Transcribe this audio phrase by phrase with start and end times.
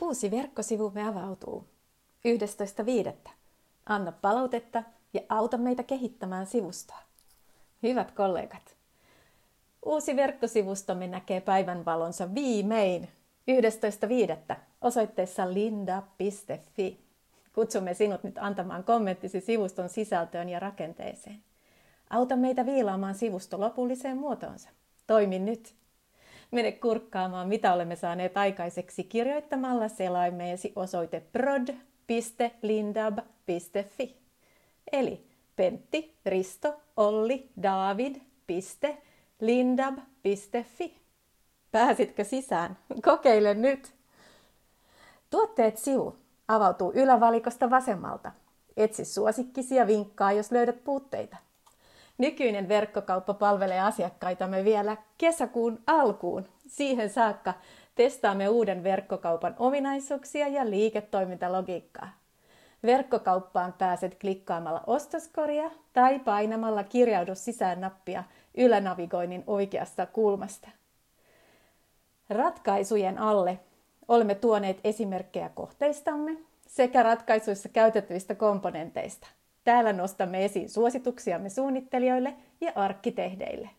[0.00, 1.64] Uusi verkkosivumme avautuu
[2.28, 3.30] 11.5.
[3.86, 6.98] Anna palautetta ja auta meitä kehittämään sivustoa.
[7.82, 8.76] Hyvät kollegat,
[9.84, 13.08] uusi verkkosivustomme näkee päivänvalonsa viimein
[14.50, 14.56] 11.5.
[14.80, 17.00] osoitteessa linda.fi.
[17.52, 21.42] Kutsumme sinut nyt antamaan kommenttisi sivuston sisältöön ja rakenteeseen.
[22.10, 24.68] Auta meitä viilaamaan sivusto lopulliseen muotoonsa.
[25.06, 25.74] Toimi nyt!
[26.50, 34.16] Mene kurkkaamaan, mitä olemme saaneet aikaiseksi kirjoittamalla selaimeesi osoite prod.lindab.fi.
[34.92, 39.02] Eli Pentti, Risto, Olli, David, piste,
[39.40, 41.00] lindab.fi.
[41.72, 42.78] Pääsitkö sisään?
[43.04, 43.94] Kokeile nyt!
[45.30, 46.16] Tuotteet-sivu
[46.48, 48.32] avautuu ylävalikosta vasemmalta.
[48.76, 51.36] Etsi suosikkisi ja vinkkaa, jos löydät puutteita.
[52.18, 56.48] Nykyinen verkkokauppa palvelee asiakkaitamme vielä kesäkuun alkuun.
[56.66, 57.54] Siihen saakka
[57.94, 62.08] testaamme uuden verkkokaupan ominaisuuksia ja liiketoimintalogiikkaa.
[62.82, 68.24] Verkkokauppaan pääset klikkaamalla ostoskoria tai painamalla kirjaudu sisään nappia
[68.56, 70.68] ylänavigoinnin oikeasta kulmasta.
[72.30, 73.58] Ratkaisujen alle
[74.08, 76.36] olemme tuoneet esimerkkejä kohteistamme
[76.66, 79.26] sekä ratkaisuissa käytettävistä komponenteista.
[79.66, 83.70] Täällä nostamme esiin suosituksiamme suunnittelijoille ja arkkitehdeille.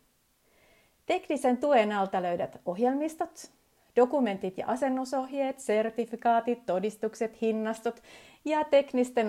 [1.06, 3.52] Teknisen tuen alta löydät ohjelmistot,
[3.96, 8.04] dokumentit ja asennusohjeet, sertifikaatit, todistukset, hinnastot
[8.46, 9.28] ja teknisten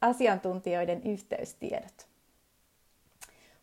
[0.00, 2.06] asiantuntijoiden yhteystiedot.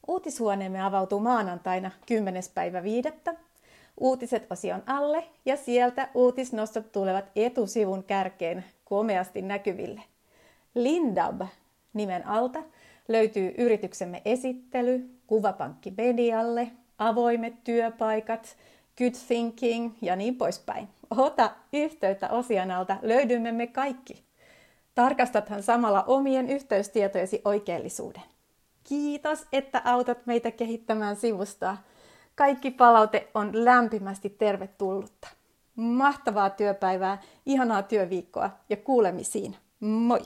[0.07, 2.43] Uutishuoneemme avautuu maanantaina 10.
[2.53, 3.09] päivä 5.
[3.99, 10.01] Uutiset osion alle ja sieltä uutisnostot tulevat etusivun kärkeen komeasti näkyville.
[10.75, 11.41] Lindab
[11.97, 12.63] nimen alta
[13.07, 18.57] löytyy yrityksemme esittely, kuvapankki medialle, avoimet työpaikat,
[18.97, 20.87] good thinking ja niin poispäin.
[21.17, 22.29] Ota yhteyttä
[22.75, 24.23] alta, löydymme me kaikki.
[24.95, 28.23] Tarkastathan samalla omien yhteystietojesi oikeellisuuden.
[28.83, 31.77] Kiitos, että autat meitä kehittämään sivustoa.
[32.35, 35.27] Kaikki palaute on lämpimästi tervetullutta.
[35.75, 39.55] Mahtavaa työpäivää, ihanaa työviikkoa ja kuulemisiin.
[39.79, 40.21] Moi!